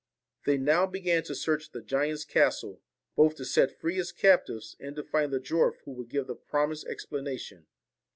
[0.47, 2.81] They now began to search the giant's castle,
[3.15, 6.33] both to set free his captives and to find the dwarf who would give the
[6.33, 7.67] promised explanation.